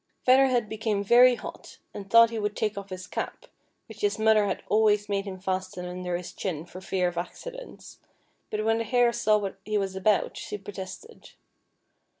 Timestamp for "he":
2.31-2.39, 9.63-9.77